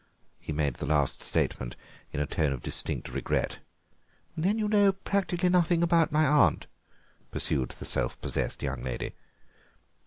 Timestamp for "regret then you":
3.09-4.67